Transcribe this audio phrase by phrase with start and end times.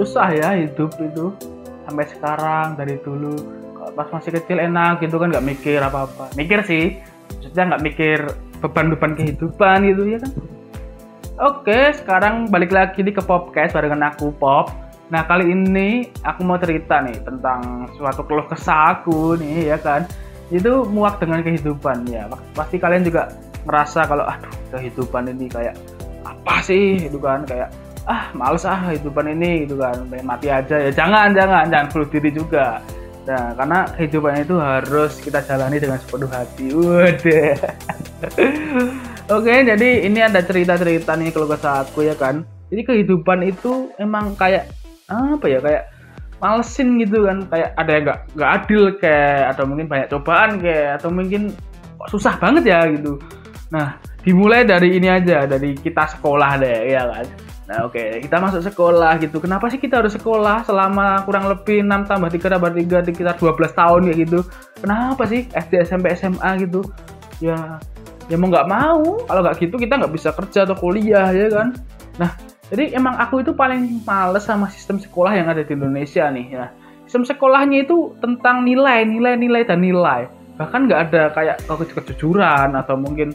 [0.00, 1.28] susah ya hidup itu
[1.84, 3.36] sampai sekarang dari dulu
[3.92, 6.96] pas masih kecil enak gitu kan nggak mikir apa-apa mikir sih
[7.36, 8.18] maksudnya nggak mikir
[8.64, 10.32] beban-beban kehidupan gitu ya kan
[11.40, 14.76] Oke, sekarang balik lagi nih ke podcast barengan aku Pop.
[15.08, 20.04] Nah, kali ini aku mau cerita nih tentang suatu keluh kesah aku nih ya kan.
[20.52, 22.28] Itu muak dengan kehidupan ya.
[22.52, 23.32] Pasti kalian juga
[23.64, 25.80] ngerasa kalau aduh, kehidupan ini kayak
[26.28, 27.72] apa sih itu kan kayak
[28.08, 30.90] ah males ah kehidupan ini gitu kan pengen mati aja ya.
[30.92, 32.80] Jangan jangan jangan perlu diri juga.
[33.28, 36.66] Nah karena kehidupan itu harus kita jalani dengan sepenuh hati.
[36.72, 37.56] Udah
[39.36, 42.46] oke jadi ini ada cerita-cerita nih kalau aku ya kan.
[42.70, 44.70] Jadi kehidupan itu emang kayak
[45.10, 45.90] apa ya kayak
[46.40, 47.44] malesin gitu kan.
[47.52, 51.42] Kayak ada yang nggak nggak adil kayak atau mungkin banyak cobaan kayak atau mungkin
[52.08, 53.20] susah banget ya gitu.
[53.74, 58.18] Nah dimulai dari ini aja dari kita sekolah deh ya kan Nah oke, okay.
[58.18, 59.38] kita masuk sekolah gitu.
[59.38, 63.78] Kenapa sih kita harus sekolah selama kurang lebih 6 tambah 3 tambah 3 sekitar 12
[63.78, 64.40] tahun kayak gitu?
[64.82, 66.82] Kenapa sih SD, SMP, SMA gitu?
[67.38, 67.78] Ya,
[68.26, 69.22] ya mau nggak mau.
[69.22, 71.78] Kalau nggak gitu kita nggak bisa kerja atau kuliah ya kan?
[72.18, 72.34] Nah,
[72.74, 76.66] jadi emang aku itu paling males sama sistem sekolah yang ada di Indonesia nih ya.
[77.06, 80.26] Sistem sekolahnya itu tentang nilai, nilai, nilai dan nilai.
[80.58, 83.30] Bahkan nggak ada kayak kejujuran atau mungkin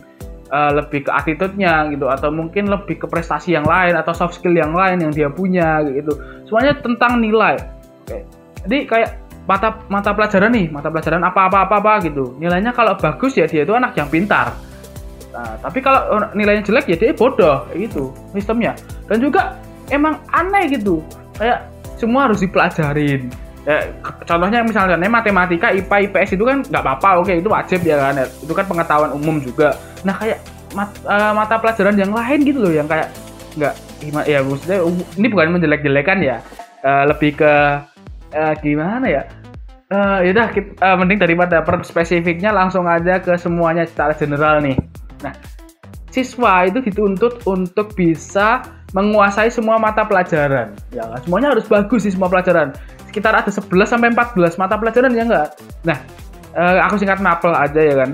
[0.55, 4.55] uh, lebih ke attitude-nya gitu atau mungkin lebih ke prestasi yang lain atau soft skill
[4.55, 6.15] yang lain yang dia punya gitu.
[6.47, 7.59] Semuanya tentang nilai.
[8.07, 8.23] Oke.
[8.63, 9.09] Jadi kayak
[9.45, 12.39] mata mata pelajaran nih, mata pelajaran apa-apa apa-apa gitu.
[12.39, 14.55] Nilainya kalau bagus ya dia itu anak yang pintar.
[15.35, 18.71] Nah, tapi kalau nilainya jelek ya dia bodoh gitu sistemnya.
[19.11, 19.59] Dan juga
[19.91, 21.03] emang aneh gitu.
[21.35, 21.67] Kayak
[21.99, 23.77] semua harus dipelajarin ya,
[24.23, 28.53] contohnya misalnya matematika IPA IPS itu kan nggak apa-apa oke itu wajib ya kan itu
[28.53, 29.73] kan pengetahuan umum juga.
[30.05, 30.39] Nah kayak
[30.77, 33.09] mat, uh, mata pelajaran yang lain gitu loh yang kayak
[33.57, 33.73] nggak
[34.29, 34.77] ya maksudnya
[35.17, 36.37] ini bukan menjelek-jelekan ya.
[36.85, 37.53] Uh, lebih ke
[38.37, 39.23] uh, gimana ya?
[39.89, 44.77] Uh, yaudah kita, uh, mending daripada per spesifiknya langsung aja ke semuanya secara general nih.
[45.25, 45.33] Nah
[46.13, 48.61] siswa itu dituntut untuk bisa
[48.93, 50.77] menguasai semua mata pelajaran.
[50.93, 52.71] Ya semuanya harus bagus sih semua pelajaran
[53.15, 55.49] sekitar ada 11 sampai 14 mata pelajaran ya enggak
[55.87, 55.97] nah
[56.51, 58.11] uh, aku singkat mapel aja ya kan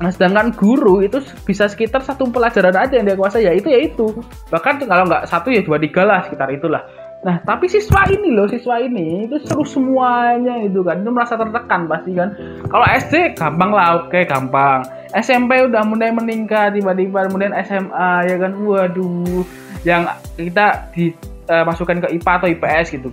[0.00, 3.84] Nah, sedangkan guru itu bisa sekitar satu pelajaran aja yang dia kuasai ya itu ya
[3.84, 4.16] itu.
[4.48, 6.80] Bahkan kalau nggak satu ya dua tiga lah sekitar itulah.
[7.20, 11.04] Nah, tapi siswa ini loh, siswa ini itu seru semuanya itu kan.
[11.04, 12.32] Itu merasa tertekan pasti kan.
[12.64, 14.80] Kalau SD gampang lah, oke gampang.
[15.20, 18.56] SMP udah mulai meningkat tiba-tiba kemudian SMA ya kan.
[18.56, 19.44] Waduh,
[19.84, 20.08] yang
[20.40, 23.12] kita dimasukkan uh, ke IPA atau IPS gitu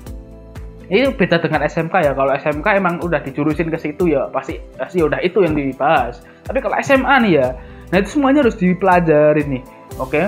[0.87, 5.03] ini beda dengan SMK ya kalau SMK emang udah dijurusin ke situ ya pasti pasti
[5.03, 7.47] udah itu yang dibahas tapi kalau SMA nih ya
[7.91, 9.63] nah itu semuanya harus dipelajari nih
[9.99, 10.25] oke okay?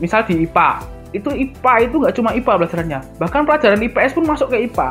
[0.00, 4.48] misal di IPA itu IPA itu nggak cuma IPA pelajarannya bahkan pelajaran IPS pun masuk
[4.52, 4.88] ke IPA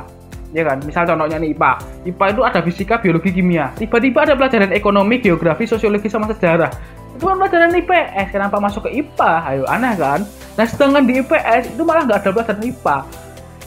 [0.50, 1.72] ya kan misal contohnya nih IPA
[2.10, 6.70] IPA itu ada fisika biologi kimia tiba-tiba ada pelajaran ekonomi geografi sosiologi sama sejarah
[7.14, 10.26] itu kan pelajaran IPS kenapa masuk ke IPA ayo aneh kan
[10.58, 12.98] nah sedangkan di IPS itu malah nggak ada pelajaran IPA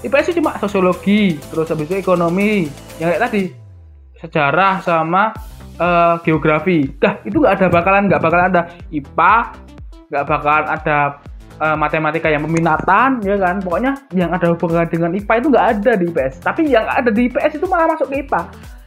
[0.02, 2.66] IPS cuma sosiologi, terus habis itu ekonomi,
[2.98, 3.42] yang kayak tadi
[4.18, 5.30] sejarah sama
[5.78, 6.90] uh, geografi.
[6.98, 9.34] Dah itu nggak ada bakalan nggak bakalan ada IPA,
[10.10, 10.98] nggak bakalan ada
[11.62, 13.62] uh, matematika yang peminatan, ya kan?
[13.62, 16.34] Pokoknya yang ada hubungan dengan IPA itu nggak ada di IPS.
[16.42, 18.42] Tapi yang ada di IPS itu malah masuk ke IPA.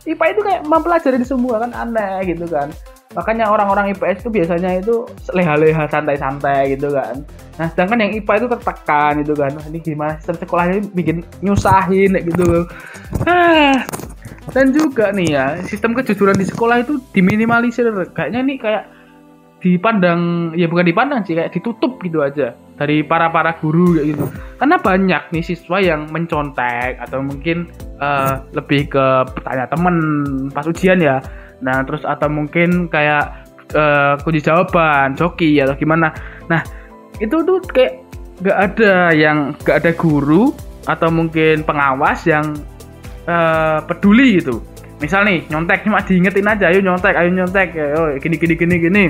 [0.06, 2.70] IPA itu kayak mempelajari semua kan aneh gitu kan
[3.14, 7.22] makanya orang-orang IPS itu biasanya itu leha-leha santai-santai gitu kan.
[7.62, 9.52] Nah sedangkan yang IPA itu tertekan gitu kan.
[9.70, 12.66] Ini gimana sistem sekolahnya bikin nyusahin gitu.
[13.30, 13.86] Ah
[14.54, 17.88] dan juga nih ya sistem kejujuran di sekolah itu diminimalisir.
[18.14, 18.84] Kayaknya nih kayak
[19.64, 24.26] dipandang ya bukan dipandang sih kayak ditutup gitu aja dari para para guru kayak gitu.
[24.60, 29.96] Karena banyak nih siswa yang mencontek atau mungkin uh, lebih ke bertanya temen
[30.52, 31.24] pas ujian ya
[31.66, 36.14] Nah, terus atau mungkin kayak uh, kunci jawaban, joki atau gimana.
[36.46, 36.62] Nah,
[37.18, 38.06] itu tuh kayak
[38.46, 40.54] gak ada yang gak ada guru
[40.86, 42.54] atau mungkin pengawas yang
[43.26, 44.62] uh, peduli gitu.
[45.02, 49.06] Misal nih nyontek cuma diingetin aja, ayo nyontek, ayo nyontek, ayo gini gini gini gini.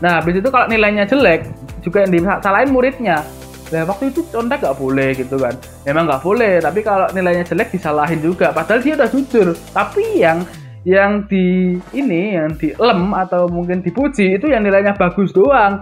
[0.00, 1.44] Nah, habis itu kalau nilainya jelek
[1.84, 3.20] juga yang disalahin muridnya.
[3.72, 5.54] Nah, waktu itu contek gak boleh gitu kan.
[5.84, 8.50] Memang gak boleh, tapi kalau nilainya jelek disalahin juga.
[8.50, 9.52] Padahal dia udah jujur.
[9.72, 10.42] Tapi yang
[10.84, 15.80] yang di ini yang di lem atau mungkin dipuji itu yang nilainya bagus doang.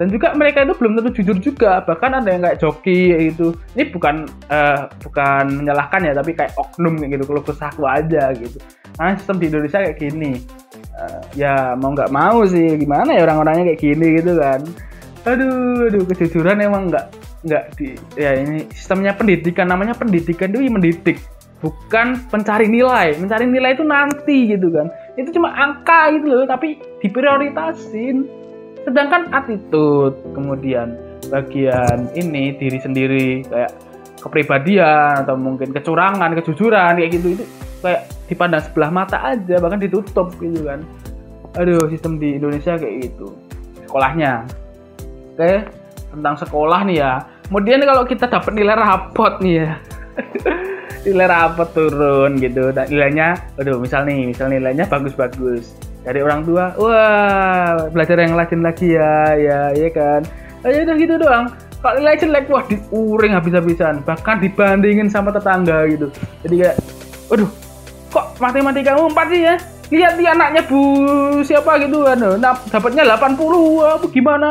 [0.00, 1.84] Dan juga mereka itu belum tentu jujur juga.
[1.84, 6.98] Bahkan ada yang kayak joki itu ini bukan uh, bukan menyalahkan ya tapi kayak oknum
[7.04, 7.20] gitu.
[7.28, 8.56] Kalau kesahku aja gitu.
[8.96, 10.40] Nah sistem di Indonesia kayak gini.
[10.96, 12.80] Uh, ya mau nggak mau sih.
[12.80, 14.60] Gimana ya orang-orangnya kayak gini gitu kan.
[15.28, 17.06] Aduh aduh kejujuran emang nggak
[17.44, 19.68] nggak di ya ini sistemnya pendidikan.
[19.68, 21.20] Namanya pendidikan itu mendidik
[21.60, 23.16] bukan pencari nilai.
[23.20, 24.88] Mencari nilai itu nanti gitu kan.
[25.14, 28.26] Itu cuma angka gitu loh tapi diprioritasin.
[28.84, 30.96] Sedangkan attitude kemudian.
[31.28, 33.70] Bagian ini diri sendiri kayak
[34.20, 37.36] kepribadian atau mungkin kecurangan kejujuran kayak gitu.
[37.38, 37.44] Itu
[37.84, 40.80] kayak dipandang sebelah mata aja bahkan ditutup gitu kan.
[41.60, 43.36] Aduh sistem di Indonesia kayak gitu.
[43.84, 44.48] Sekolahnya.
[45.36, 45.68] Oke
[46.10, 47.12] tentang sekolah nih ya.
[47.50, 49.70] Kemudian kalau kita dapat nilai rapot nih ya
[51.04, 52.70] nilai rapot turun gitu.
[52.70, 55.76] Dan nilainya aduh misal nih misal nilainya bagus-bagus.
[56.00, 60.20] Dari orang tua wah belajar yang rajin lagi ya ya ya kan.
[60.64, 61.46] Aja udah gitu doang.
[61.80, 62.44] Kalau nilai jelek?
[62.52, 64.04] Wah diuring habis-habisan.
[64.04, 66.12] Bahkan dibandingin sama tetangga gitu.
[66.44, 66.76] Jadi kayak
[67.32, 67.48] aduh
[68.10, 69.56] kok matematikamu empat sih ya?
[69.90, 70.80] Lihat di anaknya bu
[71.42, 73.34] siapa gitu kan nah, dapatnya 80
[73.82, 74.50] apa gimana?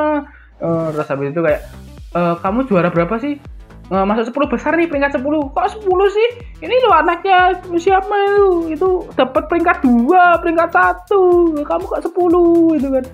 [0.60, 1.63] Uh, terus habis itu kayak
[2.12, 3.40] uh, kamu juara berapa sih
[3.89, 6.30] uh, masuk 10 besar nih peringkat 10 kok 10 sih?
[6.62, 8.47] Ini lo anaknya siapa itu?
[8.77, 13.06] Itu dapat peringkat 2 peringkat 1 kamu kok 10 itu kan.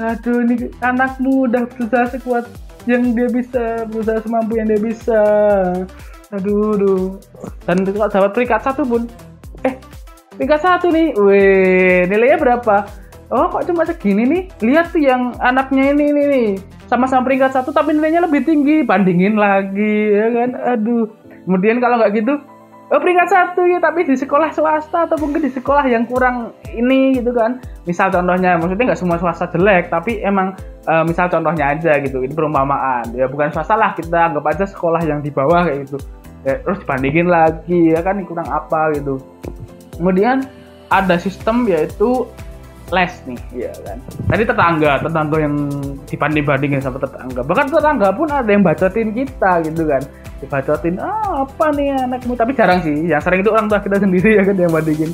[0.00, 2.48] Aduh ini anakmu udah berusaha sekuat
[2.88, 5.20] yang dia bisa berusaha semampu yang dia bisa.
[6.32, 7.04] Aduh aduh.
[7.68, 9.04] Dan kalau dapat peringkat satu pun?
[9.64, 9.76] Eh
[10.36, 11.12] peringkat satu nih.
[11.20, 12.88] Weh nilainya berapa?
[13.30, 14.42] Oh kok cuma segini nih?
[14.64, 16.50] Lihat tuh yang anaknya ini ini nih
[16.90, 18.82] sama-sama peringkat satu tapi nilainya lebih tinggi.
[18.82, 20.50] Bandingin lagi ya kan?
[20.74, 21.06] Aduh.
[21.46, 22.34] Kemudian kalau nggak gitu
[22.90, 27.14] oh peringkat satu ya tapi di sekolah swasta atau mungkin di sekolah yang kurang ini
[27.14, 27.62] gitu kan.
[27.86, 30.58] Misal contohnya maksudnya nggak semua swasta jelek tapi emang
[30.90, 33.14] uh, misal contohnya aja gitu ini perumpamaan.
[33.14, 36.02] Ya bukan swasta lah kita anggap aja sekolah yang di bawah kayak gitu.
[36.40, 39.22] Ya, terus dibandingin lagi ya kan kurang apa gitu.
[39.94, 40.42] Kemudian
[40.90, 42.26] ada sistem yaitu
[42.90, 43.40] les nih.
[43.66, 43.98] Ya kan.
[44.26, 45.54] Tadi tetangga tetangga yang
[46.06, 47.40] dibanding bandingin sama tetangga.
[47.46, 50.02] Bahkan tetangga pun ada yang bacotin kita gitu kan.
[50.42, 52.34] Dibacotin ah apa nih anakmu?
[52.34, 53.06] Tapi jarang sih.
[53.06, 55.10] Yang sering itu orang tua kita sendiri ya kan yang bandingin.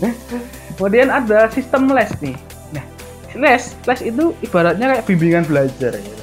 [0.76, 2.37] Kemudian ada sistem les nih.
[2.73, 2.84] Nah
[3.37, 6.17] les les itu ibaratnya kayak bimbingan belajar ya.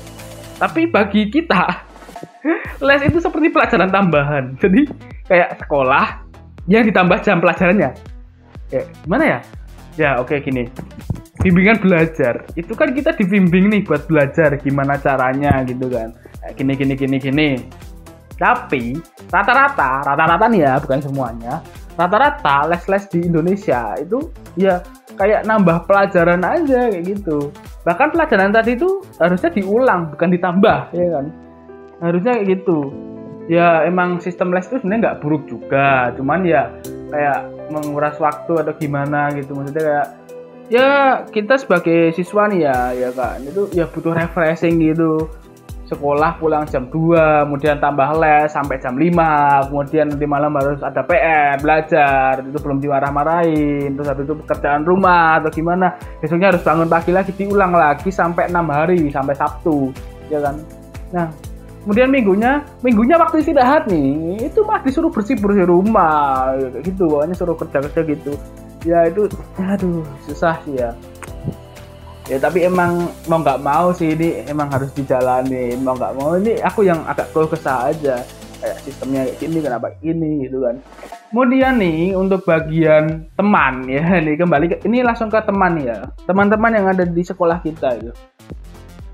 [0.53, 1.65] tapi bagi kita
[2.87, 4.43] les itu seperti pelajaran tambahan.
[4.57, 4.89] Jadi
[5.29, 6.23] kayak sekolah
[6.71, 7.91] yang ditambah jam pelajarannya.
[8.71, 9.39] Kayak gimana ya?
[9.93, 10.65] Ya oke okay, gini
[11.43, 12.47] bimbingan belajar.
[12.55, 16.15] Itu kan kita dibimbing nih buat belajar gimana caranya gitu kan.
[16.55, 17.49] Gini gini gini gini.
[18.39, 18.97] Tapi
[19.29, 21.59] rata-rata rata-rata nih ya bukan semuanya.
[21.93, 24.81] Rata-rata les-les di Indonesia itu ya
[25.19, 27.51] kayak nambah pelajaran aja kayak gitu.
[27.85, 31.25] Bahkan pelajaran tadi itu harusnya diulang bukan ditambah ya kan?
[32.01, 32.79] Harusnya kayak gitu.
[33.51, 36.15] Ya emang sistem les itu sebenarnya nggak buruk juga.
[36.15, 36.71] Cuman ya
[37.11, 39.53] kayak menguras waktu atau gimana gitu.
[39.53, 40.07] Maksudnya kayak
[40.71, 45.27] ya kita sebagai siswa nih ya ya kan itu ya butuh refreshing gitu.
[45.83, 51.03] Sekolah pulang jam 2 kemudian tambah les sampai jam 5 kemudian nanti malam harus ada
[51.03, 52.39] PR belajar.
[52.41, 55.93] Itu belum dimarah-marahin terus habis itu pekerjaan rumah atau gimana.
[56.23, 59.91] Besoknya harus bangun pagi lagi diulang lagi sampai enam hari sampai Sabtu.
[60.31, 60.55] Ya kan?
[61.11, 61.27] Nah
[61.83, 67.05] kemudian minggunya minggunya waktu istirahat nih itu mah disuruh bersih bersih rumah gitu.
[67.05, 68.33] Pokoknya suruh kerja kerja gitu
[68.83, 70.91] ya itu aduh susah sih ya.
[72.31, 76.55] Ya tapi emang mau nggak mau sih ini emang harus dijalani mau nggak mau ini
[76.63, 78.23] aku yang agak keluh kesah aja.
[78.63, 80.79] Kayak sistemnya kayak gini kenapa ini gitu kan.
[81.35, 86.07] Kemudian nih untuk bagian teman ya nih kembali ke ini langsung ke teman ya.
[86.23, 88.13] Teman-teman yang ada di sekolah kita itu.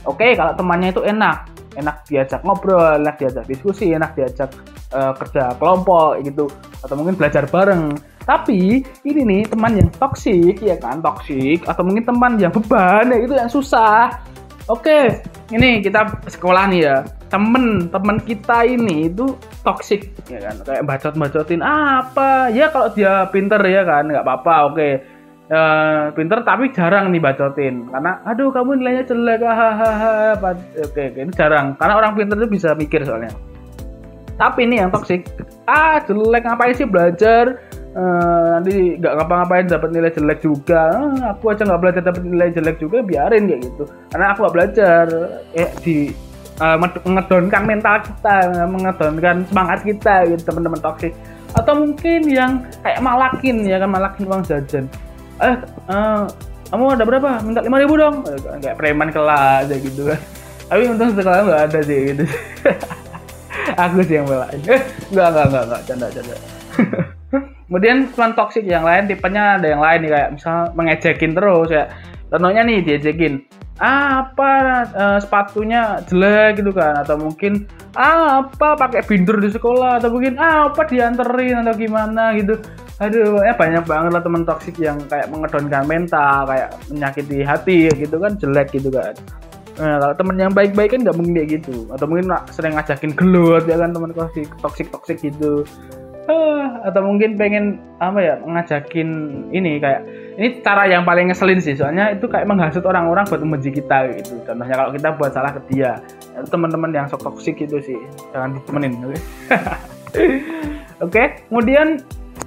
[0.06, 1.50] Oke kalau temannya itu enak.
[1.78, 4.54] Enak diajak ngobrol enak diajak diskusi enak diajak
[4.94, 6.46] uh, kerja kelompok gitu.
[6.86, 7.98] Atau mungkin belajar bareng
[8.30, 11.02] tapi ini nih teman yang toksik ya kan?
[11.02, 14.14] Toksik atau mungkin teman yang beban ya itu yang susah.
[14.70, 17.02] Oke ini kita sekolah nih ya.
[17.34, 19.34] Temen temen kita ini itu
[19.66, 20.62] toksik ya kan?
[20.62, 22.54] Kayak bacot bacotin apa?
[22.54, 24.06] Ya kalau dia pinter ya kan?
[24.06, 24.90] Nggak apa-apa oke.
[25.50, 27.90] Uh, pinter tapi jarang nih bacotin.
[27.90, 30.38] Karena aduh kamu nilainya jelek hahaha.
[30.86, 31.74] Oke ini jarang.
[31.82, 33.34] Karena orang pinter itu bisa mikir soalnya.
[34.38, 35.26] Tapi ini yang toksik
[35.66, 37.58] ah jelek ngapain sih belajar
[37.90, 40.94] Uh, nanti nggak ngapa-ngapain dapat nilai jelek juga.
[40.94, 43.84] Uh, aku aja nggak belajar dapat nilai jelek juga biarin kayak gitu.
[44.14, 45.06] Karena aku nggak belajar.
[45.58, 45.98] Eh di
[46.62, 48.36] uh, mengedonkan mental kita
[48.70, 51.14] mengedonkan semangat kita gitu teman-teman toksik
[51.58, 54.86] atau mungkin yang kayak malakin ya kan malakin uang jajan.
[55.42, 55.58] Eh
[55.90, 56.30] uh,
[56.70, 57.30] kamu ada berapa?
[57.42, 58.22] Minta lima ribu dong.
[58.62, 60.20] Kayak preman kelas aja gitu kan.
[60.70, 62.24] Tapi untung sekolah nggak ada sih gitu.
[63.90, 64.62] Aku sih yang belain.
[64.70, 66.36] Eh nggak nggak nggak nggak canda canda
[67.70, 71.86] kemudian teman toksik yang lain tipenya ada yang lain nih kayak misal mengejekin terus ya
[72.34, 73.46] contohnya nih diejekin
[73.80, 77.64] apa uh, sepatunya jelek gitu kan atau mungkin
[77.96, 82.60] apa pakai bindur di sekolah atau mungkin apa dianterin atau gimana gitu
[83.00, 88.20] aduh ya banyak banget lah teman toksik yang kayak mengedonkan mental kayak menyakiti hati gitu
[88.20, 89.16] kan jelek gitu kan
[89.80, 91.88] Nah, kalau temen yang baik-baik kan nggak mungkin kayak gitu.
[91.88, 95.64] Atau mungkin sering ngajakin gelut ya kan teman toksik toksik toksik gitu.
[96.30, 99.10] Uh, atau mungkin pengen apa ya ngajakin
[99.50, 100.06] ini kayak
[100.38, 104.38] ini cara yang paling ngeselin sih soalnya itu kayak menghasut orang-orang buat membenci kita gitu
[104.46, 105.98] contohnya kalau kita buat salah ke dia
[106.54, 107.98] teman-teman yang sok toksik gitu sih
[108.30, 109.18] jangan ditemenin oke okay?
[111.02, 111.26] oke okay?
[111.50, 111.98] kemudian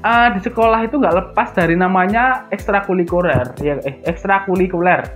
[0.07, 5.11] uh, di sekolah itu nggak lepas dari namanya ekstrakurikuler ya eh ekstrakurikuler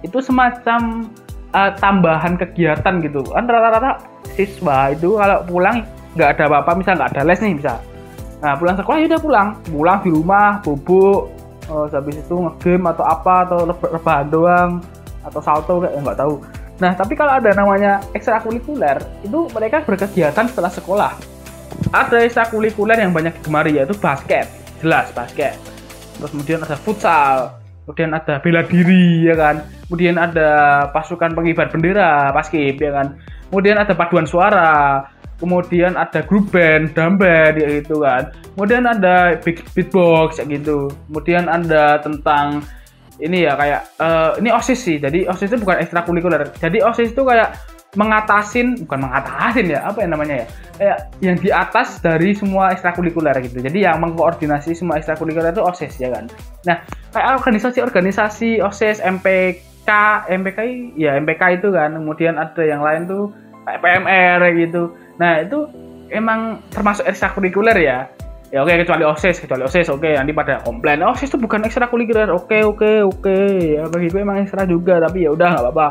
[0.00, 1.12] itu semacam
[1.52, 4.00] uh, tambahan kegiatan gitu kan rata-rata
[4.32, 7.74] siswa itu kalau pulang nggak ada apa-apa misal nggak ada les nih bisa.
[8.40, 9.48] Nah pulang sekolah ya udah pulang.
[9.68, 11.30] Pulang di rumah bubuk
[11.70, 14.70] uh, habis itu ngegame atau apa atau rebahan doang
[15.22, 16.34] atau salto kayak nggak tahu.
[16.80, 21.12] Nah tapi kalau ada namanya ekstrakurikuler itu mereka berkegiatan setelah sekolah.
[21.92, 24.48] Ada ekstrakurikuler yang banyak digemari yaitu basket.
[24.80, 25.54] Jelas basket.
[26.16, 29.66] Terus kemudian ada futsal kemudian ada bela diri ya kan.
[29.90, 30.50] Kemudian ada
[30.94, 33.18] pasukan pengibar bendera paskib ya kan.
[33.50, 35.02] Kemudian ada paduan suara
[35.40, 38.30] kemudian ada grup band drum band ya gitu kan.
[38.54, 40.92] Kemudian ada beat beatbox ya gitu.
[41.08, 42.60] Kemudian ada tentang
[43.20, 45.00] ini ya kayak uh, ini osis sih.
[45.00, 46.52] Jadi osis itu bukan ekstrakurikuler.
[46.60, 47.56] Jadi osis itu kayak
[47.98, 50.46] mengatasin bukan mengatasin ya apa yang namanya ya?
[50.80, 53.64] Kayak yang di atas dari semua ekstrakurikuler gitu.
[53.64, 56.28] Jadi yang mengkoordinasi semua ekstrakurikuler itu osis ya kan?
[56.68, 56.84] Nah
[57.16, 59.90] kayak organisasi-organisasi osis MPK
[60.28, 60.58] MPK
[60.96, 61.96] ya MPK itu kan.
[61.96, 63.32] Kemudian ada yang lain tuh
[63.66, 64.82] kayak PMR gitu
[65.20, 65.68] nah itu
[66.08, 68.08] emang termasuk ekstrakurikuler ya.
[68.50, 72.32] Ya oke kecuali osis kecuali osis oke nanti pada komplain osis itu bukan ekstrakurikuler.
[72.34, 73.38] Oke oke oke.
[73.78, 75.88] Ya bagi gue emang ekstra juga tapi ya udah nggak apa-apa.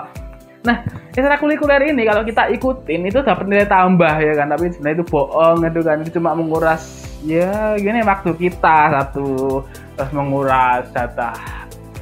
[0.59, 0.83] Nah,
[1.15, 5.63] ekstrakurikuler ini kalau kita ikutin itu dapat nilai tambah ya kan, tapi sebenarnya itu bohong
[5.63, 6.83] itu kan, itu cuma menguras
[7.23, 9.63] ya gini waktu kita satu
[9.95, 11.31] terus menguras data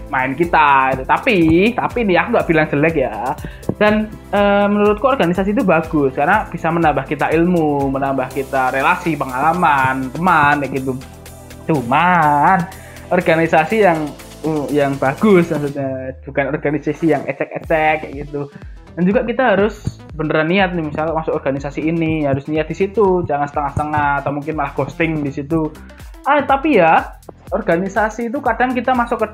[0.10, 1.04] main kita itu.
[1.06, 1.38] Tapi
[1.78, 3.38] tapi ini aku nggak bilang jelek ya
[3.78, 10.10] dan e, menurutku organisasi itu bagus karena bisa menambah kita ilmu menambah kita relasi pengalaman
[10.10, 10.94] teman kayak gitu.
[11.70, 12.66] Cuman
[13.14, 14.10] organisasi yang
[14.44, 18.52] uh, yang bagus maksudnya bukan organisasi yang ecek-ecek kayak gitu.
[18.98, 23.22] Dan juga kita harus beneran niat nih misalnya masuk organisasi ini harus niat di situ
[23.30, 25.70] jangan setengah-setengah atau mungkin malah ghosting di situ.
[26.26, 27.16] Ah tapi ya
[27.54, 29.30] organisasi itu kadang kita masuk ke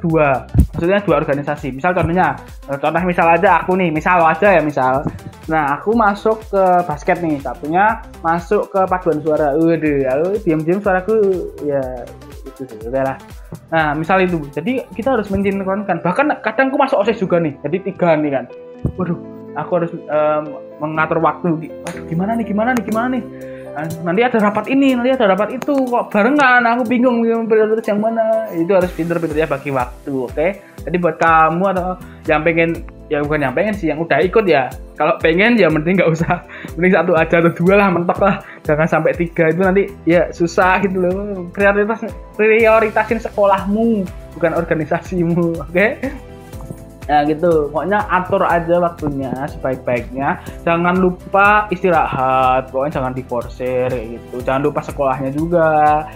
[0.84, 1.72] maksudnya dua organisasi.
[1.72, 2.36] Misal contohnya
[2.68, 5.08] eh, contoh misal aja aku nih misal aja ya misal.
[5.48, 9.56] Nah aku masuk ke basket nih satunya masuk ke paduan suara.
[9.56, 11.16] Udah aku diam-diam suaraku
[11.64, 11.80] ya
[12.44, 13.18] itu sih udah lah.
[13.72, 14.44] Nah misal itu.
[14.52, 18.46] Jadi kita harus mensinkronkan bahkan kadang aku masuk osis juga nih jadi tiga nih kan.
[19.00, 19.16] Waduh
[19.56, 20.44] aku harus um,
[20.84, 21.72] mengatur waktu.
[21.88, 23.24] Waduh gimana nih gimana nih gimana nih
[24.06, 25.74] nanti ada rapat ini nanti ada rapat itu.
[25.74, 26.62] Kok barengan?
[26.78, 28.50] Aku bingung prioritas yang mana?
[28.54, 30.34] Itu harus pinter-pinter ya bagi waktu oke?
[30.34, 30.74] Okay?
[30.84, 31.96] jadi buat kamu atau
[32.28, 34.68] yang pengen ya bukan yang pengen sih yang udah ikut ya.
[35.00, 36.44] Kalau pengen ya mending nggak usah.
[36.76, 38.44] Mending satu aja atau dua lah mentok lah.
[38.68, 41.48] Jangan sampai tiga itu nanti ya susah gitu loh.
[41.56, 42.04] Prioritas
[42.36, 44.06] prioritasin sekolahmu
[44.38, 45.72] bukan organisasimu oke?
[45.72, 46.04] okay?
[47.04, 50.40] Nah gitu, pokoknya atur aja waktunya sebaik-baiknya.
[50.64, 54.40] Jangan lupa istirahat, pokoknya jangan diforsir gitu.
[54.40, 56.08] Jangan lupa sekolahnya juga.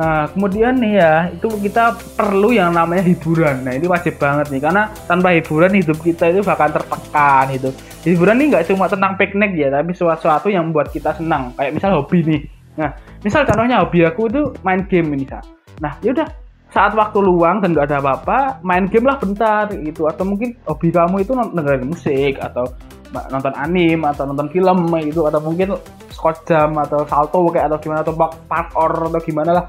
[0.00, 3.60] Nah, kemudian nih ya, itu kita perlu yang namanya hiburan.
[3.60, 7.68] Nah, ini wajib banget nih, karena tanpa hiburan hidup kita itu bakal tertekan gitu.
[8.08, 11.52] Hiburan ini nggak cuma tentang piknik ya, tapi sesuatu yang membuat kita senang.
[11.52, 12.40] Kayak misal hobi nih.
[12.80, 15.44] Nah, misal contohnya hobi aku itu main game ini, Kak.
[15.84, 16.24] Nah, yaudah
[16.70, 20.06] saat waktu luang dan nggak ada apa-apa, main game lah bentar gitu.
[20.06, 22.64] Atau mungkin hobi kamu itu dengerin musik atau
[23.10, 25.26] nonton anime atau nonton film gitu.
[25.26, 25.74] Atau mungkin
[26.14, 28.14] scott jam atau salto kayak atau gimana atau
[28.46, 29.64] parkour atau gimana lah.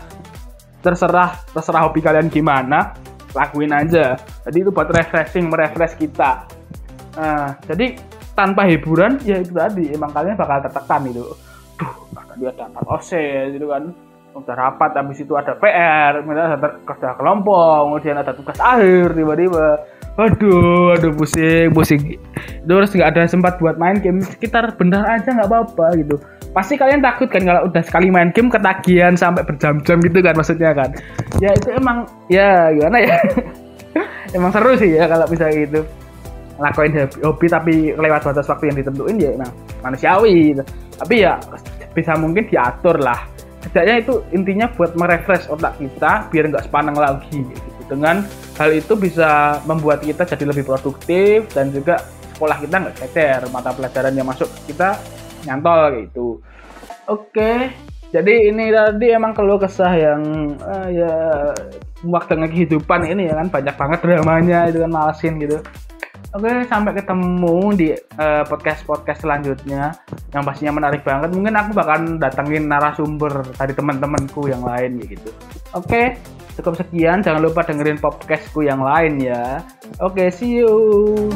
[0.82, 2.94] Terserah terserah hobi kalian gimana
[3.34, 4.18] lakuin aja.
[4.46, 6.46] Jadi itu buat refreshing merefresh kita.
[7.12, 8.00] Nah, jadi
[8.32, 11.24] tanpa hiburan ya itu tadi emang kalian bakal tertekan itu
[11.76, 13.92] duh tadi ada empat osis gitu kan
[14.32, 19.84] udah rapat habis itu ada PR kemudian ada kerja kelompok kemudian ada tugas akhir tiba-tiba.
[20.20, 22.20] Aduh aduh pusing pusing.
[22.64, 26.16] Itu harus nggak ada sempat buat main game sekitar bentar aja nggak apa-apa gitu.
[26.52, 30.72] Pasti kalian takut kan kalau udah sekali main game ketagihan sampai berjam-jam gitu kan maksudnya
[30.76, 30.90] kan.
[31.40, 33.18] Ya itu emang ya gimana ya?
[34.36, 35.84] Emang seru sih ya kalau bisa gitu.
[36.56, 40.64] Lakuin hobi tapi lewat batas waktu yang ditentuin ya emang manusiawi gitu.
[41.02, 41.42] tapi ya
[41.98, 43.18] bisa mungkin diatur lah
[43.62, 47.46] setidaknya itu intinya buat merefresh otak kita biar nggak sepaneng lagi.
[47.46, 48.24] Gitu dengan
[48.56, 52.00] hal itu bisa membuat kita jadi lebih produktif dan juga
[52.40, 54.96] sekolah kita nggak cecer mata pelajaran yang masuk kita
[55.44, 56.28] nyantol gitu.
[57.12, 57.76] Oke
[58.12, 61.16] jadi ini tadi emang keluh kesah yang uh, ya
[62.08, 65.64] waktu kehidupan ini ya kan banyak banget dramanya itu kan malesin gitu
[66.32, 69.92] Oke, sampai ketemu di uh, podcast-podcast selanjutnya
[70.32, 71.36] yang pastinya menarik banget.
[71.36, 75.28] Mungkin aku bakal datengin narasumber dari teman-temanku yang lain gitu.
[75.76, 76.16] Oke,
[76.56, 77.20] cukup sekian.
[77.20, 79.60] Jangan lupa dengerin podcastku yang lain ya.
[80.00, 81.28] Oke, see you.